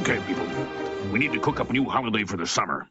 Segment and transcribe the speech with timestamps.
[0.00, 0.46] Okay, people.
[1.12, 2.88] We need to cook up a new holiday for the summer.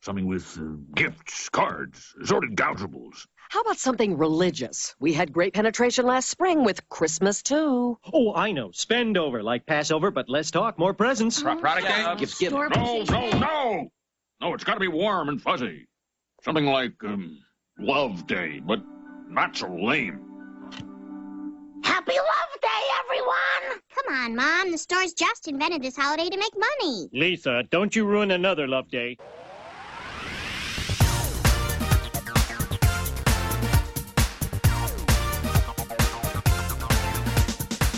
[0.00, 3.26] Something with uh, gifts, cards, assorted gougeables.
[3.50, 4.94] How about something religious?
[4.98, 7.98] We had great penetration last spring with Christmas too.
[8.12, 8.70] Oh, I know.
[8.72, 11.42] Spend over like Passover, but less talk, more presents.
[11.42, 12.02] Pro- product day?
[12.02, 12.40] Uh, Gifts.
[12.40, 13.92] No, no, no!
[14.40, 15.86] No, it's got to be warm and fuzzy.
[16.42, 17.38] Something like um,
[17.78, 18.80] Love Day, but
[19.28, 20.31] not so lame.
[24.12, 24.70] On, Mom.
[24.70, 27.08] The stores just invented this holiday to make money.
[27.14, 29.16] Lisa, don't you ruin another love day.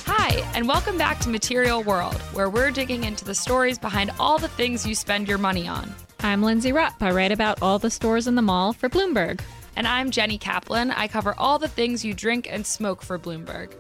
[0.07, 4.39] Hi, and welcome back to Material World, where we're digging into the stories behind all
[4.39, 5.93] the things you spend your money on.
[6.21, 7.03] I'm Lindsey Rupp.
[7.03, 9.41] I write about all the stores in the mall for Bloomberg.
[9.75, 10.93] And I'm Jenny Kaplan.
[10.93, 13.73] I cover all the things you drink and smoke for Bloomberg.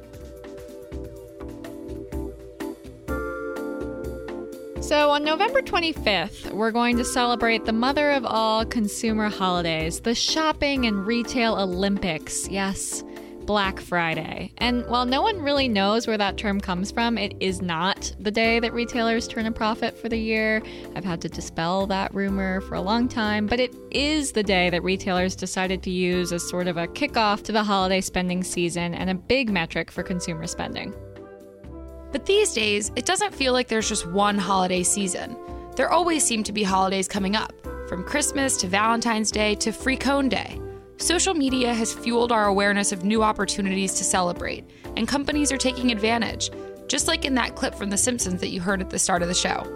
[4.84, 10.14] So, on November 25th, we're going to celebrate the mother of all consumer holidays, the
[10.14, 12.47] shopping and retail Olympics.
[12.50, 13.03] Yes,
[13.47, 14.53] Black Friday.
[14.59, 18.31] And while no one really knows where that term comes from, it is not the
[18.31, 20.62] day that retailers turn a profit for the year.
[20.94, 24.69] I've had to dispel that rumor for a long time, but it is the day
[24.69, 28.92] that retailers decided to use as sort of a kickoff to the holiday spending season
[28.92, 30.92] and a big metric for consumer spending.
[32.15, 35.37] But these days, it doesn't feel like there's just one holiday season.
[35.75, 37.53] There always seem to be holidays coming up,
[37.89, 40.61] from Christmas to Valentine's Day to Free Cone Day.
[40.97, 44.65] Social media has fueled our awareness of new opportunities to celebrate,
[44.97, 46.53] and companies are taking advantage,
[46.87, 49.27] just like in that clip from The Simpsons that you heard at the start of
[49.27, 49.69] the show.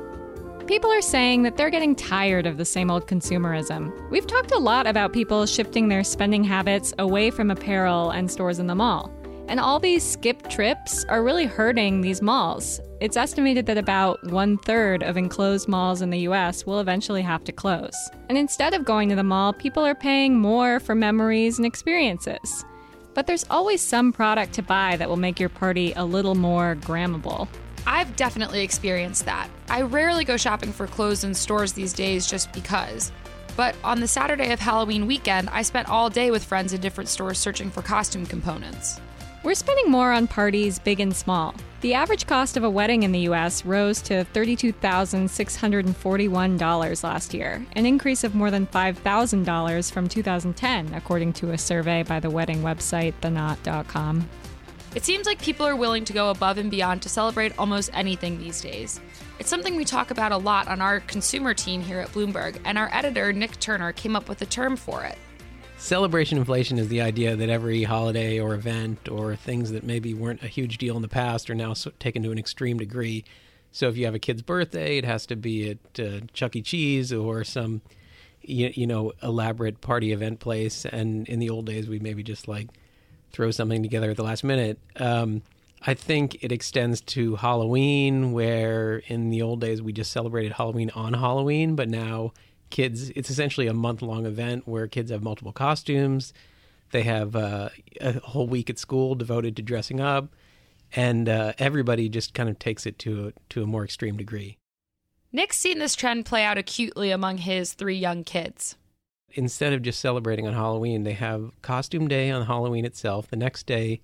[0.68, 4.08] People are saying that they're getting tired of the same old consumerism.
[4.10, 8.60] We've talked a lot about people shifting their spending habits away from apparel and stores
[8.60, 9.12] in the mall.
[9.48, 12.82] And all these skip trips are really hurting these malls.
[13.00, 17.44] It's estimated that about one third of enclosed malls in the US will eventually have
[17.44, 17.94] to close.
[18.28, 22.66] And instead of going to the mall, people are paying more for memories and experiences.
[23.14, 26.76] But there's always some product to buy that will make your party a little more
[26.76, 27.48] grammable.
[27.86, 29.48] I've definitely experienced that.
[29.70, 33.12] I rarely go shopping for clothes in stores these days just because.
[33.56, 37.08] But on the Saturday of Halloween weekend, I spent all day with friends in different
[37.08, 39.00] stores searching for costume components.
[39.48, 41.54] We're spending more on parties big and small.
[41.80, 47.86] The average cost of a wedding in the US rose to $32,641 last year, an
[47.86, 53.14] increase of more than $5,000 from 2010, according to a survey by the wedding website
[53.22, 54.28] theknot.com.
[54.94, 58.38] It seems like people are willing to go above and beyond to celebrate almost anything
[58.38, 59.00] these days.
[59.38, 62.76] It's something we talk about a lot on our consumer team here at Bloomberg, and
[62.76, 65.16] our editor, Nick Turner, came up with a term for it.
[65.78, 70.42] Celebration inflation is the idea that every holiday or event or things that maybe weren't
[70.42, 73.24] a huge deal in the past are now taken to an extreme degree.
[73.72, 76.62] So if you have a kid's birthday, it has to be at uh, Chuck E.
[76.62, 77.80] Cheese or some,
[78.42, 80.84] you, you know, elaborate party event place.
[80.84, 82.68] And in the old days, we maybe just like
[83.32, 84.78] throw something together at the last minute.
[84.96, 85.42] Um,
[85.86, 90.90] I think it extends to Halloween, where in the old days we just celebrated Halloween
[90.94, 92.32] on Halloween, but now
[92.70, 96.32] kids it's essentially a month long event where kids have multiple costumes.
[96.90, 97.68] They have uh,
[98.00, 100.34] a whole week at school devoted to dressing up
[100.94, 104.56] and uh, everybody just kind of takes it to a, to a more extreme degree.
[105.32, 108.76] Nick's seen this trend play out acutely among his three young kids.
[109.32, 113.28] instead of just celebrating on halloween they have costume day on halloween itself.
[113.28, 114.00] The next day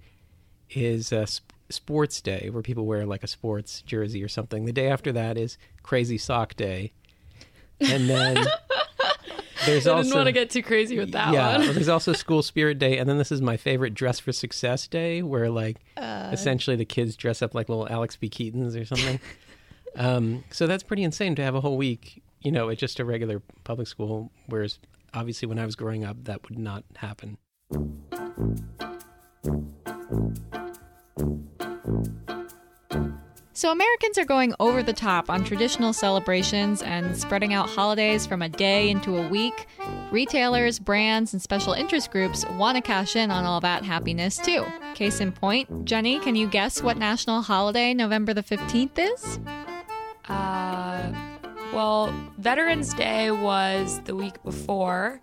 [0.68, 4.66] is uh, sp- sports day where people wear like a sports jersey or something.
[4.66, 6.92] The day after that is crazy sock day
[7.84, 8.36] and then
[9.66, 11.74] there's I also didn't want to get too crazy with that yeah, one.
[11.74, 15.22] there's also School Spirit Day, and then this is my favorite Dress for Success Day,
[15.22, 16.30] where like Uh.
[16.32, 18.28] essentially the kids dress up like little Alex P.
[18.28, 19.20] Keatons or something.
[19.96, 23.04] um, so that's pretty insane to have a whole week, you know, at just a
[23.04, 24.30] regular public school.
[24.46, 24.78] Whereas
[25.12, 27.38] obviously when I was growing up, that would not happen.
[33.56, 38.42] So, Americans are going over the top on traditional celebrations and spreading out holidays from
[38.42, 39.68] a day into a week.
[40.10, 44.64] Retailers, brands, and special interest groups want to cash in on all that happiness too.
[44.94, 49.38] Case in point, Jenny, can you guess what national holiday November the 15th is?
[50.28, 51.12] Uh,
[51.72, 55.20] well, Veterans Day was the week before,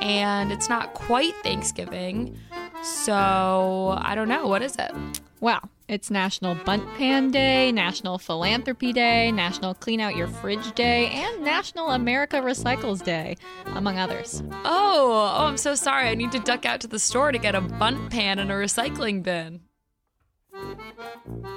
[0.00, 2.38] and it's not quite Thanksgiving.
[2.84, 4.46] So I don't know.
[4.46, 4.92] What is it?
[5.40, 11.08] Well, it's National Bundt Pan Day, National Philanthropy Day, National Clean Out Your Fridge Day,
[11.10, 13.36] and National America Recycles Day,
[13.66, 14.42] among others.
[14.64, 16.08] Oh, oh, I'm so sorry.
[16.08, 18.54] I need to duck out to the store to get a bundt pan and a
[18.54, 19.60] recycling bin.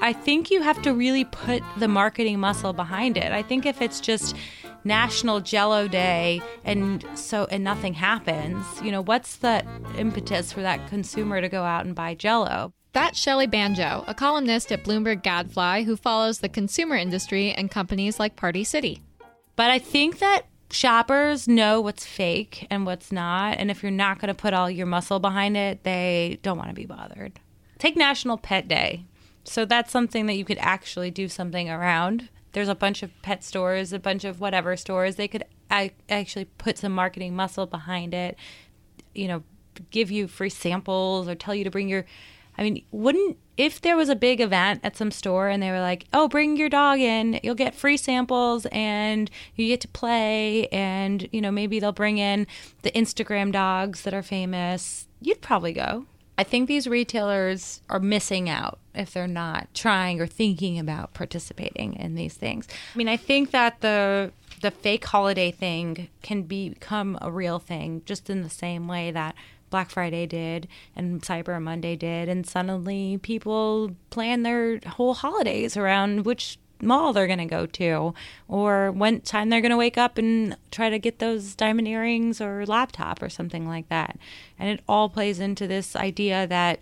[0.02, 3.32] I think you have to really put the marketing muscle behind it.
[3.32, 4.36] I think if it's just
[4.84, 9.66] National Jello Day and so and nothing happens, you know, what's the
[9.98, 12.74] impetus for that consumer to go out and buy Jello?
[12.94, 18.20] That's Shelley Banjo, a columnist at Bloomberg Gadfly who follows the consumer industry and companies
[18.20, 19.02] like Party City.
[19.56, 24.20] But I think that shoppers know what's fake and what's not, and if you're not
[24.20, 27.40] going to put all your muscle behind it, they don't want to be bothered.
[27.78, 29.06] Take National Pet Day.
[29.44, 32.30] So that's something that you could actually do something around.
[32.54, 35.16] There's a bunch of pet stores, a bunch of whatever stores.
[35.16, 38.38] They could actually put some marketing muscle behind it.
[39.14, 39.44] You know,
[39.92, 42.06] give you free samples or tell you to bring your.
[42.58, 45.80] I mean, wouldn't if there was a big event at some store and they were
[45.80, 47.40] like, "Oh, bring your dog in.
[47.44, 52.18] You'll get free samples and you get to play and, you know, maybe they'll bring
[52.18, 52.48] in
[52.84, 56.06] the Instagram dogs that are famous." You'd probably go.
[56.38, 61.94] I think these retailers are missing out if they're not trying or thinking about participating
[61.96, 62.68] in these things.
[62.94, 64.32] I mean, I think that the
[64.62, 69.36] the fake holiday thing can become a real thing just in the same way that
[69.70, 76.26] Black Friday did and Cyber Monday did and suddenly people plan their whole holidays around
[76.26, 78.14] which mall they're going to go to
[78.48, 82.40] or when time they're going to wake up and try to get those diamond earrings
[82.40, 84.18] or laptop or something like that.
[84.60, 86.80] And it all plays into this idea that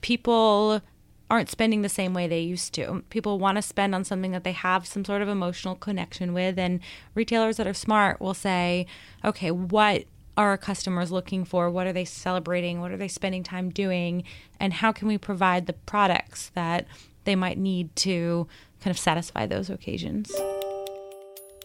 [0.00, 0.82] people
[1.30, 3.04] aren't spending the same way they used to.
[3.08, 6.58] People want to spend on something that they have some sort of emotional connection with
[6.58, 6.80] and
[7.14, 8.86] retailers that are smart will say,
[9.24, 10.04] "Okay, what
[10.36, 11.70] are our customers looking for?
[11.70, 12.80] What are they celebrating?
[12.80, 14.24] What are they spending time doing?
[14.58, 16.86] And how can we provide the products that
[17.24, 18.48] they might need to
[18.80, 20.32] kind of satisfy those occasions.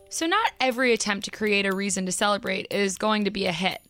[0.10, 3.52] So, not every attempt to create a reason to celebrate is going to be a
[3.52, 3.82] hit.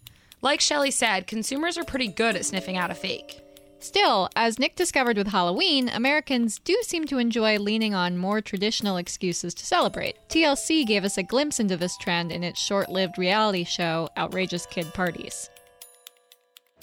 [0.41, 3.41] Like Shelley said, consumers are pretty good at sniffing out a fake.
[3.79, 8.97] Still, as Nick discovered with Halloween, Americans do seem to enjoy leaning on more traditional
[8.97, 10.15] excuses to celebrate.
[10.29, 14.65] TLC gave us a glimpse into this trend in its short lived reality show, Outrageous
[14.65, 15.49] Kid Parties.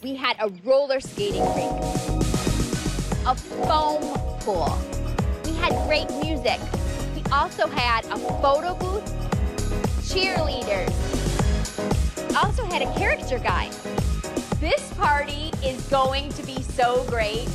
[0.02, 1.72] We had a roller skating rink,
[3.26, 4.02] a foam
[4.40, 4.78] pool,
[5.62, 6.58] had great music.
[7.14, 9.04] We also had a photo booth,
[10.02, 10.92] cheerleaders,
[12.34, 13.70] also had a character guide.
[14.58, 17.48] This party is going to be so great.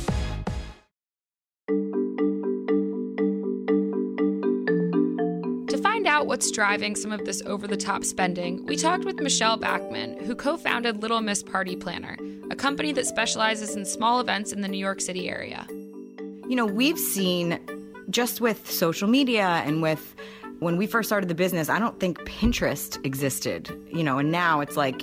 [5.68, 9.20] To find out what's driving some of this over the top spending, we talked with
[9.20, 12.16] Michelle Bachmann, who co founded Little Miss Party Planner,
[12.50, 15.66] a company that specializes in small events in the New York City area.
[15.70, 17.60] You know, we've seen
[18.10, 20.16] just with social media and with
[20.60, 24.60] when we first started the business, I don't think Pinterest existed, you know, and now
[24.60, 25.02] it's like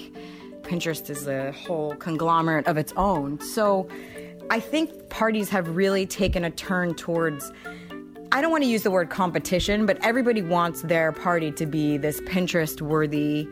[0.63, 3.39] Pinterest is a whole conglomerate of its own.
[3.39, 3.87] So
[4.49, 7.51] I think parties have really taken a turn towards
[8.31, 11.97] I don't want to use the word competition, but everybody wants their party to be
[11.97, 13.47] this Pinterest worthy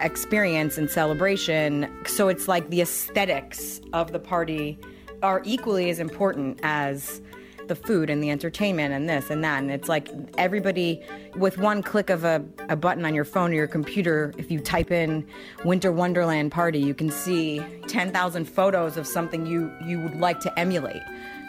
[0.00, 1.88] experience and celebration.
[2.04, 4.78] So it's like the aesthetics of the party
[5.22, 7.22] are equally as important as
[7.68, 9.62] the food and the entertainment and this and that.
[9.62, 11.02] And it's like everybody,
[11.36, 14.60] with one click of a, a button on your phone or your computer, if you
[14.60, 15.26] type in
[15.64, 20.58] Winter Wonderland Party, you can see 10,000 photos of something you, you would like to
[20.58, 21.02] emulate.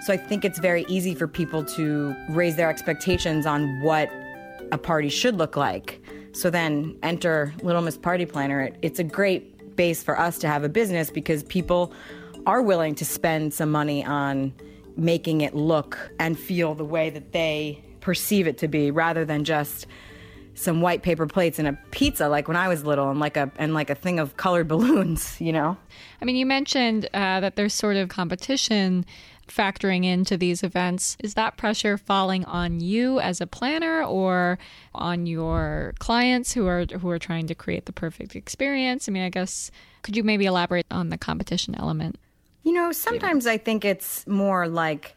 [0.06, 4.10] So I think it's very easy for people to raise their expectations on what
[4.72, 6.02] a party should look like.
[6.32, 8.62] So then enter Little Miss Party Planner.
[8.62, 11.94] It, it's a great base for us to have a business because people
[12.46, 14.54] are willing to spend some money on
[15.00, 19.44] making it look and feel the way that they perceive it to be rather than
[19.44, 19.88] just
[20.60, 23.50] some white paper plates and a pizza like when I was little and like a
[23.58, 25.78] and like a thing of colored balloons, you know.
[26.22, 29.06] I mean, you mentioned uh, that there's sort of competition
[29.48, 31.18] factoring into these events.
[31.22, 34.60] Is that pressure falling on you as a planner or
[34.94, 39.08] on your clients who are who are trying to create the perfect experience?
[39.08, 39.72] I mean, I guess
[40.04, 42.18] could you maybe elaborate on the competition element?
[42.64, 45.16] You know, sometimes I think it's more like,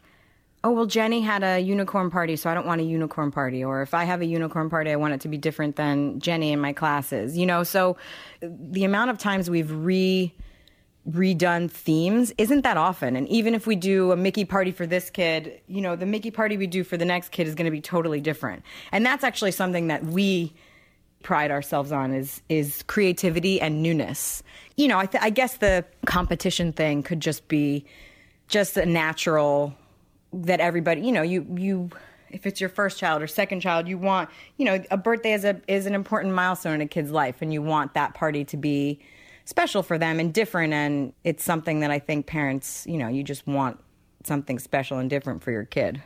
[0.63, 3.63] oh, well, Jenny had a unicorn party, so I don't want a unicorn party.
[3.63, 6.53] Or if I have a unicorn party, I want it to be different than Jenny
[6.53, 7.37] in my classes.
[7.37, 7.97] You know, so
[8.41, 10.33] the amount of times we've re
[11.09, 13.17] redone themes isn't that often.
[13.17, 16.31] And even if we do a Mickey party for this kid, you know, the Mickey
[16.31, 18.63] party we do for the next kid is going to be totally different.
[18.91, 20.53] And that's actually something that we
[21.23, 24.43] pride ourselves on is is creativity and newness.
[24.77, 27.85] You know, I, th- I guess the competition thing could just be
[28.47, 29.73] just a natural
[30.33, 31.89] that everybody, you know, you you
[32.29, 35.45] if it's your first child or second child, you want, you know, a birthday is
[35.45, 38.57] a is an important milestone in a kid's life and you want that party to
[38.57, 38.99] be
[39.45, 43.23] special for them and different and it's something that I think parents, you know, you
[43.23, 43.79] just want
[44.23, 46.01] something special and different for your kid.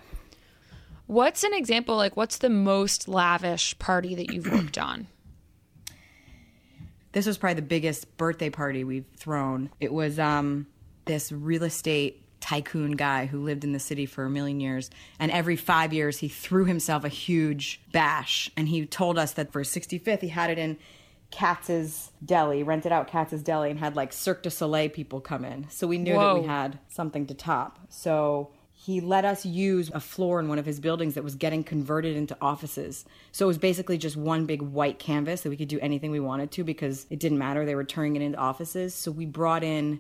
[1.07, 1.95] What's an example?
[1.95, 5.07] Like, what's the most lavish party that you've worked on?
[7.13, 9.71] This was probably the biggest birthday party we've thrown.
[9.79, 10.67] It was um,
[11.05, 14.91] this real estate tycoon guy who lived in the city for a million years.
[15.17, 18.51] And every five years, he threw himself a huge bash.
[18.55, 20.77] And he told us that for his 65th, he had it in
[21.31, 25.67] Katz's Deli, rented out Katz's Deli, and had like Cirque du Soleil people come in.
[25.69, 26.35] So we knew Whoa.
[26.35, 27.79] that we had something to top.
[27.89, 31.63] So he let us use a floor in one of his buildings that was getting
[31.63, 33.05] converted into offices.
[33.31, 36.19] So it was basically just one big white canvas that we could do anything we
[36.19, 37.65] wanted to because it didn't matter.
[37.65, 38.93] They were turning it into offices.
[38.93, 40.00] So we brought in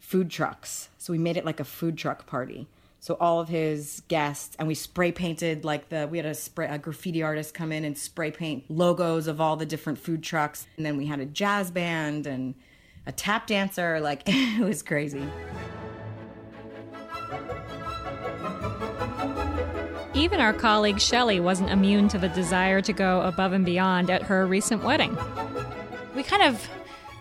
[0.00, 0.88] food trucks.
[0.98, 2.66] So we made it like a food truck party.
[2.98, 6.66] So all of his guests, and we spray painted like the we had a spray
[6.66, 10.66] a graffiti artist come in and spray paint logos of all the different food trucks,
[10.76, 12.56] and then we had a jazz band and
[13.06, 14.00] a tap dancer.
[14.00, 15.22] Like it was crazy.
[20.16, 24.22] Even our colleague Shelley wasn't immune to the desire to go above and beyond at
[24.22, 25.16] her recent wedding.
[26.14, 26.68] We kind of,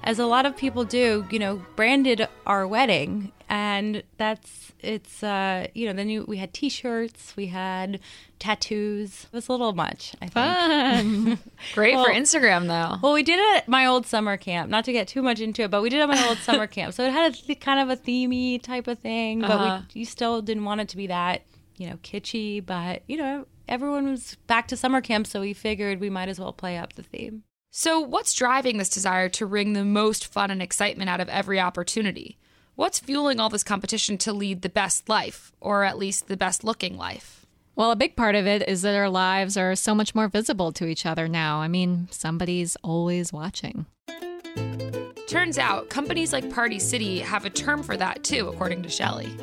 [0.03, 5.67] as a lot of people do, you know, branded our wedding, and that's it's uh,
[5.73, 7.99] you know then you, we had T-shirts, we had
[8.39, 9.25] tattoos.
[9.25, 10.33] It was a little much, I think.
[10.33, 11.39] Fun.
[11.73, 12.97] Great Well- for Instagram, though.
[13.03, 14.69] Well, we did it at my old summer camp.
[14.69, 16.65] Not to get too much into it, but we did it at my old summer
[16.77, 16.93] camp.
[16.93, 19.81] So it had a th- kind of a themey type of thing, but Uh-huh.
[19.93, 21.41] we, you still didn't want it to be that,
[21.77, 22.65] you know, kitschy.
[22.65, 26.39] But you know, everyone was back to summer camp, so we figured we might as
[26.39, 27.44] well play up the theme.
[27.72, 31.60] So, what's driving this desire to wring the most fun and excitement out of every
[31.60, 32.38] opportunity?
[32.75, 36.63] What's fueling all this competition to lead the best life, or at least the best
[36.63, 37.46] looking life?
[37.75, 40.72] Well, a big part of it is that our lives are so much more visible
[40.74, 41.60] to each other now.
[41.60, 43.86] I mean, somebody's always watching.
[45.27, 49.36] Turns out, companies like Party City have a term for that too, according to Shelley.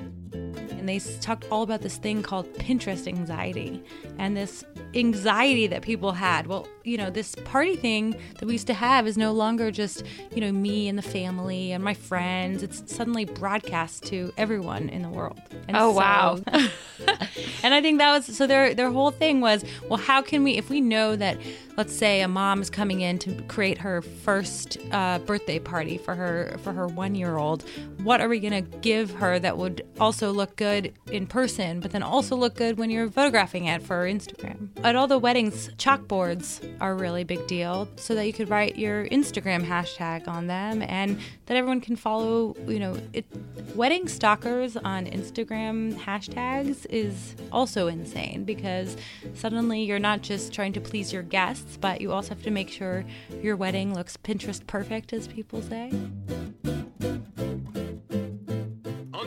[0.82, 3.80] And they talked all about this thing called Pinterest anxiety
[4.18, 4.64] and this
[4.96, 6.48] anxiety that people had.
[6.48, 10.02] Well, you know, this party thing that we used to have is no longer just,
[10.34, 12.64] you know, me and the family and my friends.
[12.64, 15.38] It's suddenly broadcast to everyone in the world.
[15.68, 16.40] And Oh, so- wow.
[17.64, 20.56] and I think that was so their their whole thing was, well, how can we
[20.56, 21.36] if we know that
[21.76, 26.14] let's say a mom is coming in to create her first uh, birthday party for
[26.14, 27.64] her for her 1-year-old,
[28.04, 30.71] what are we going to give her that would also look good
[31.10, 34.68] in person but then also look good when you're photographing it for Instagram?
[34.82, 38.78] At all the weddings, chalkboards are a really big deal so that you could write
[38.78, 43.26] your Instagram hashtag on them and that everyone can follow, you know, it
[43.74, 48.96] wedding stalkers on Instagram hashtags is also insane because
[49.34, 52.68] suddenly you're not just trying to please your guests, but you also have to make
[52.68, 53.04] sure
[53.42, 55.90] your wedding looks Pinterest perfect, as people say.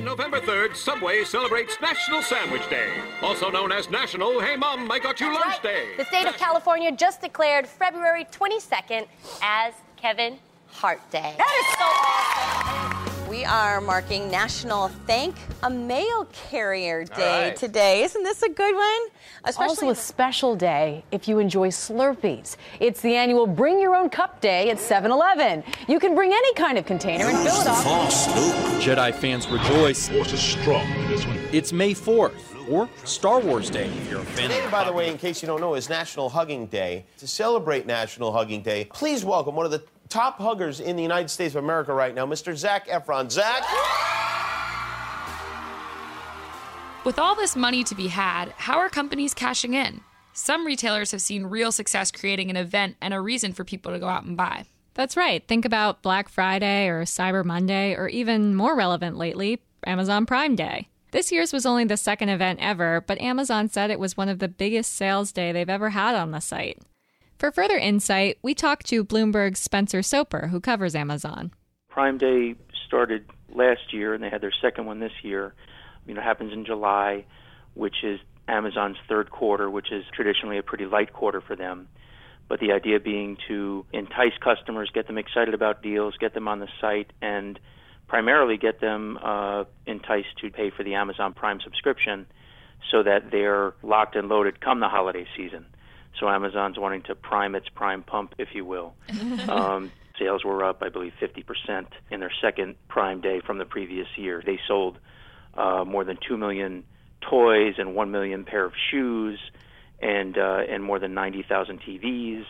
[0.05, 2.91] On November 3rd, Subway celebrates National Sandwich Day,
[3.23, 5.95] also known as National Hey Mom, I Got You Lunch Day.
[5.97, 9.07] The state of California just declared February 22nd
[9.41, 11.33] as Kevin Hart Day.
[11.39, 11.94] That is so awesome.
[13.35, 17.55] We are marking National Thank a Mail Carrier Day right.
[17.57, 18.03] today.
[18.03, 19.53] Isn't this a good one?
[19.57, 22.55] also a special day if you enjoy Slurpees.
[22.79, 25.65] It's the annual Bring Your Own Cup Day at 7-Eleven.
[25.89, 27.83] You can bring any kind of container and fill it up.
[28.81, 30.07] Jedi fans rejoice.
[30.07, 31.37] Force is strong in this one.
[31.51, 34.49] It's May 4th, or Star Wars Day if you're a fan.
[34.49, 37.05] Today, by the way, in case you don't know, is National Hugging Day.
[37.17, 41.29] To celebrate National Hugging Day, please welcome one of the top huggers in the United
[41.29, 42.55] States of America right now, Mr.
[42.55, 43.31] Zac Efron.
[43.31, 43.63] Zac?
[47.03, 50.01] With all this money to be had, how are companies cashing in?
[50.33, 53.99] Some retailers have seen real success creating an event and a reason for people to
[53.99, 54.65] go out and buy.
[54.95, 55.45] That's right.
[55.47, 60.87] Think about Black Friday or Cyber Monday, or even more relevant lately, Amazon Prime Day.
[61.11, 64.39] This year's was only the second event ever, but Amazon said it was one of
[64.39, 66.81] the biggest sales day they've ever had on the site.
[67.37, 71.51] For further insight, we talked to Bloomberg's Spencer Soper, who covers Amazon.
[71.89, 72.55] Prime Day
[72.87, 75.53] started last year, and they had their second one this year.
[76.07, 77.25] You know, happens in July,
[77.73, 81.89] which is Amazon's third quarter, which is traditionally a pretty light quarter for them.
[82.47, 86.59] But the idea being to entice customers, get them excited about deals, get them on
[86.59, 87.59] the site, and
[88.07, 92.27] primarily get them uh, enticed to pay for the Amazon Prime subscription
[92.91, 95.65] so that they're locked and loaded come the holiday season.
[96.19, 98.93] So Amazon's wanting to prime its prime pump, if you will.
[99.49, 104.07] um, sales were up, I believe, 50% in their second Prime Day from the previous
[104.15, 104.41] year.
[104.45, 104.97] They sold
[105.55, 106.83] uh, more than 2 million
[107.21, 109.39] toys and 1 million pair of shoes
[110.01, 112.45] and, uh, and more than 90,000 TVs.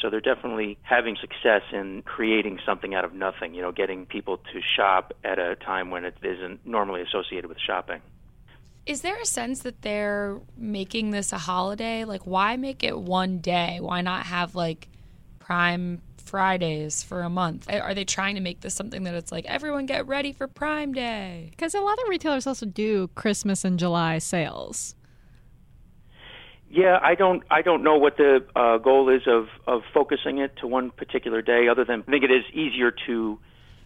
[0.00, 4.38] So they're definitely having success in creating something out of nothing, you know, getting people
[4.38, 8.00] to shop at a time when it isn't normally associated with shopping.
[8.86, 12.04] Is there a sense that they're making this a holiday?
[12.04, 13.78] Like, why make it one day?
[13.80, 14.88] Why not have like
[15.38, 17.66] Prime Fridays for a month?
[17.70, 20.92] Are they trying to make this something that it's like everyone get ready for Prime
[20.92, 21.48] Day?
[21.50, 24.94] Because a lot of retailers also do Christmas and July sales.
[26.68, 27.42] Yeah, I don't.
[27.50, 31.40] I don't know what the uh, goal is of of focusing it to one particular
[31.40, 31.68] day.
[31.68, 33.38] Other than I think it is easier to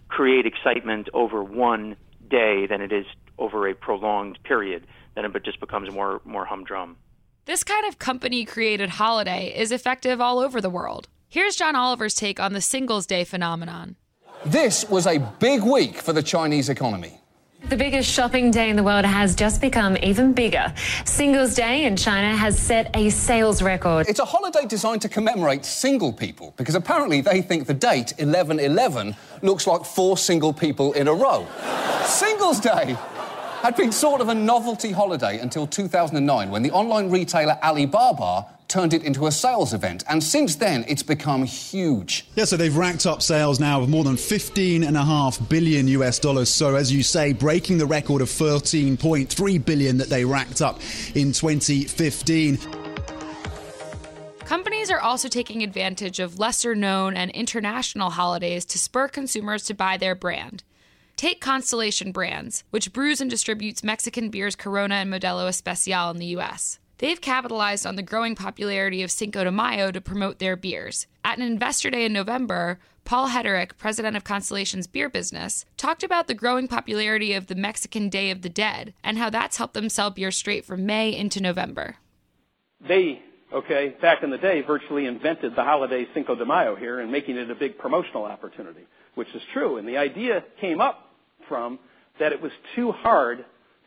[0.09, 1.97] create excitement over one
[2.31, 3.05] day than it is
[3.38, 4.87] over a prolonged period.
[5.14, 6.97] Then it just becomes more more humdrum.
[7.45, 11.09] This kind of company created holiday is effective all over the world.
[11.28, 13.97] Here's John Oliver's take on the Singles Day phenomenon.
[14.45, 17.21] This was a big week for the Chinese economy.
[17.68, 20.73] The biggest shopping day in the world has just become even bigger.
[21.04, 24.09] Singles Day in China has set a sales record.
[24.09, 29.16] It's a holiday designed to commemorate single people because apparently they think the date 1111
[29.42, 31.47] looks like four single people in a row.
[32.04, 32.97] Singles Day
[33.62, 38.95] had been sort of a novelty holiday until 2009 when the online retailer Alibaba turned
[38.95, 40.05] it into a sales event.
[40.09, 42.27] And since then, it's become huge.
[42.37, 46.50] Yeah, so they've racked up sales now of more than 15.5 billion US dollars.
[46.50, 50.81] So, as you say, breaking the record of 13.3 billion that they racked up
[51.15, 52.59] in 2015.
[54.45, 59.75] Companies are also taking advantage of lesser known and international holidays to spur consumers to
[59.75, 60.62] buy their brand.
[61.19, 66.37] Take Constellation Brands, which brews and distributes Mexican beers Corona and Modelo Especial in the
[66.37, 66.79] US.
[66.99, 71.09] They've capitalized on the growing popularity of Cinco de Mayo to promote their beers.
[71.25, 76.29] At an investor day in November, Paul Hetterich, president of Constellation's beer business, talked about
[76.29, 79.89] the growing popularity of the Mexican Day of the Dead and how that's helped them
[79.89, 81.97] sell beer straight from May into November.
[82.87, 83.23] They,
[83.53, 87.39] okay, back in the day, virtually invented the holiday Cinco de Mayo here and making
[87.39, 89.79] it a big promotional opportunity, which is true.
[89.79, 91.07] And the idea came up
[91.49, 91.78] from
[92.19, 93.45] that it was too hard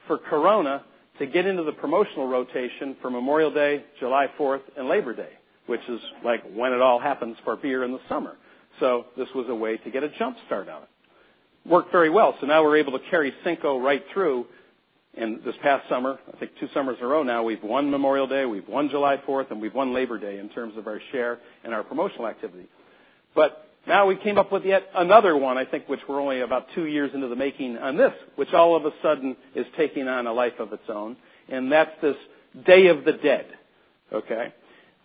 [0.08, 0.84] for Corona
[1.20, 5.30] to get into the promotional rotation for Memorial Day, July 4th, and Labor Day,
[5.68, 8.38] which is like when it all happens for beer in the summer.
[8.80, 10.90] So this was a way to get a jump start on it.
[11.70, 12.36] Worked very well.
[12.42, 14.48] So now we're able to carry Cinco right through.
[15.16, 18.28] And this past summer, I think two summers in a row now, we've won Memorial
[18.28, 21.38] Day, we've won July 4th, and we've won Labor Day in terms of our share
[21.66, 22.68] and our promotional activity.
[23.88, 26.86] Now we came up with yet another one, I think, which we're only about two
[26.86, 30.34] years into the making on this, which all of a sudden is taking on a
[30.34, 31.18] life of its own,
[31.50, 32.16] and that's this
[32.66, 33.48] Day of the Dead.
[34.14, 34.54] Okay?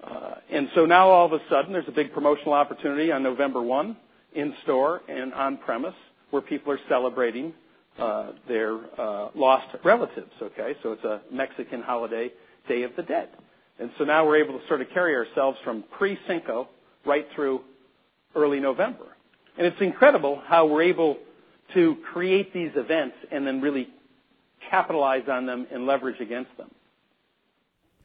[0.05, 3.62] Uh, and so now all of a sudden there's a big promotional opportunity on November
[3.62, 3.97] 1
[4.35, 5.95] in store and on premise
[6.31, 7.55] where people are celebrating
[7.99, 10.31] uh, their uh, lost relatives.
[10.43, 10.75] Okay?
[10.83, 12.31] So it's a Mexican holiday,
[12.69, 13.31] Day of the Dead.
[13.79, 16.69] And so now we're able to sort of carry ourselves from pre Cinco
[17.07, 17.61] right through
[18.37, 19.07] early November.
[19.59, 21.18] And it's incredible how we're able
[21.75, 23.88] to create these events and then really
[24.70, 26.70] capitalize on them and leverage against them.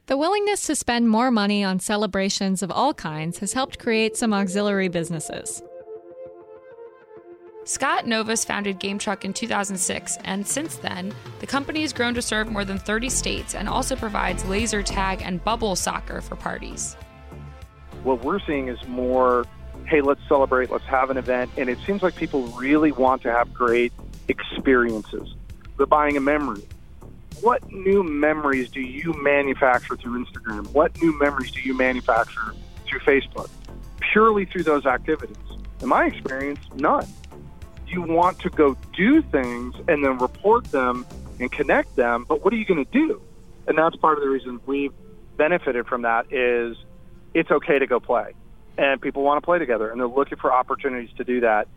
[0.08, 4.34] The willingness to spend more money on celebrations of all kinds has helped create some
[4.34, 5.62] auxiliary businesses.
[7.64, 12.22] Scott Novis founded Game Truck in 2006, and since then, the company has grown to
[12.22, 16.96] serve more than 30 states and also provides laser tag and bubble soccer for parties.
[18.04, 19.46] What we're seeing is more
[19.88, 21.52] hey, let's celebrate, let's have an event.
[21.58, 23.92] And it seems like people really want to have great
[24.28, 25.36] experiences.
[25.78, 26.64] They're buying a memory.
[27.42, 30.72] What new memories do you manufacture through Instagram?
[30.74, 32.54] What new memories do you manufacture
[32.86, 33.50] through Facebook?
[34.12, 35.38] Purely through those activities.
[35.82, 37.08] In my experience, none.
[37.88, 41.06] You want to go do things and then report them
[41.40, 43.22] and connect them, but what are you going to do?
[43.68, 44.94] And that's part of the reason we've
[45.38, 46.78] benefited from that is
[47.34, 48.34] it's okay to go play
[48.78, 51.68] and people want to play together, and they're looking for opportunities to do that.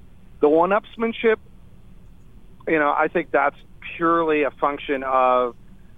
[0.41, 1.37] The one-upsmanship,
[2.69, 3.57] you know, I think that's
[3.97, 5.57] purely a function of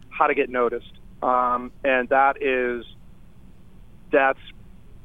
[0.08, 2.84] how to get noticed, um, and that is
[4.10, 4.38] that's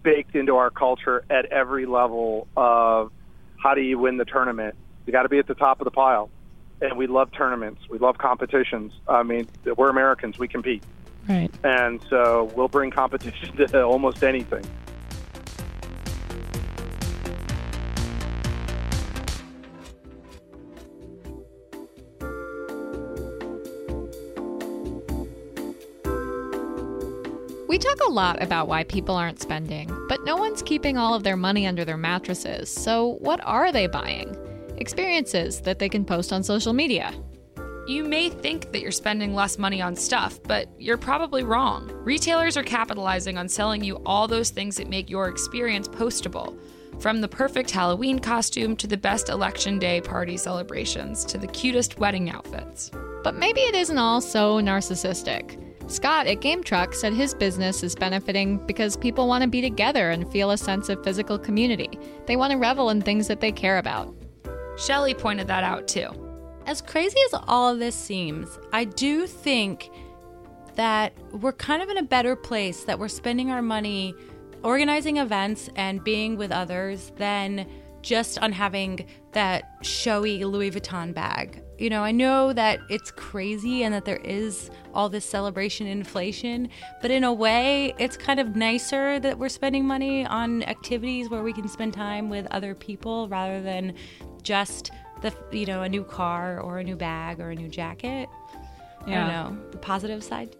[0.03, 3.11] baked into our culture at every level of
[3.57, 4.75] how do you win the tournament.
[5.05, 6.29] You got to be at the top of the pile,
[6.81, 7.81] and we love tournaments.
[7.89, 8.93] We love competitions.
[9.07, 10.39] I mean, we're Americans.
[10.39, 10.83] We compete.
[11.27, 11.51] Right.
[11.63, 14.63] And so we'll bring competition to almost anything.
[27.81, 31.35] Talk a lot about why people aren't spending, but no one's keeping all of their
[31.35, 32.69] money under their mattresses.
[32.69, 34.35] So, what are they buying?
[34.77, 37.13] Experiences that they can post on social media.
[37.87, 41.91] You may think that you're spending less money on stuff, but you're probably wrong.
[42.03, 46.57] Retailers are capitalizing on selling you all those things that make your experience postable.
[46.99, 51.99] From the perfect Halloween costume to the best election day party celebrations to the cutest
[51.99, 52.91] wedding outfits.
[53.23, 55.57] But maybe it isn't all so narcissistic.
[55.91, 60.09] Scott at Game Truck said his business is benefiting because people want to be together
[60.09, 61.89] and feel a sense of physical community.
[62.27, 64.15] They want to revel in things that they care about.
[64.77, 66.09] Shelley pointed that out too.
[66.65, 69.89] As crazy as all of this seems, I do think
[70.75, 74.15] that we're kind of in a better place that we're spending our money
[74.63, 77.67] organizing events and being with others than
[78.01, 81.61] just on having that showy Louis Vuitton bag.
[81.81, 86.69] You know, I know that it's crazy and that there is all this celebration inflation,
[87.01, 91.41] but in a way, it's kind of nicer that we're spending money on activities where
[91.41, 93.95] we can spend time with other people rather than
[94.43, 94.91] just
[95.21, 98.29] the you know, a new car or a new bag or a new jacket.
[99.07, 99.25] Yeah.
[99.25, 100.55] I don't know, the positive side.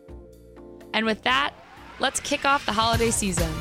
[0.95, 1.53] And with that,
[1.99, 3.53] let's kick off the holiday season.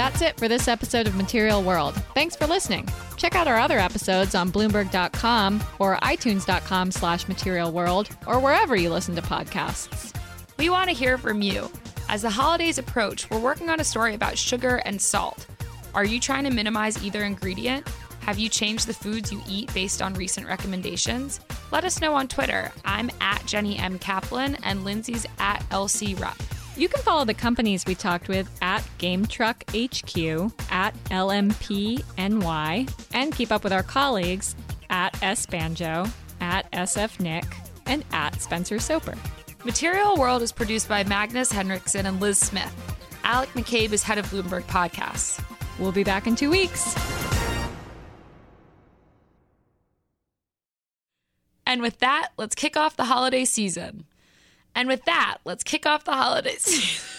[0.00, 1.94] That's it for this episode of Material World.
[2.14, 2.88] Thanks for listening.
[3.18, 8.88] Check out our other episodes on Bloomberg.com or iTunes.com slash Material World or wherever you
[8.88, 10.14] listen to podcasts.
[10.56, 11.70] We want to hear from you.
[12.08, 15.46] As the holidays approach, we're working on a story about sugar and salt.
[15.92, 17.86] Are you trying to minimize either ingredient?
[18.20, 21.40] Have you changed the foods you eat based on recent recommendations?
[21.72, 22.72] Let us know on Twitter.
[22.86, 23.98] I'm at Jenny M.
[23.98, 26.38] Kaplan and Lindsey's at LC Rupp.
[26.76, 33.34] You can follow the companies we talked with at Game Truck HQ, at LMPNY, and
[33.34, 34.54] keep up with our colleagues
[34.88, 36.06] at S Banjo,
[36.40, 37.44] at SF Nick,
[37.86, 39.14] and at Spencer Soper.
[39.64, 42.72] Material World is produced by Magnus Henriksen and Liz Smith.
[43.24, 45.42] Alec McCabe is head of Bloomberg Podcasts.
[45.78, 46.94] We'll be back in two weeks.
[51.66, 54.06] And with that, let's kick off the holiday season.
[54.74, 57.04] And with that, let's kick off the holidays.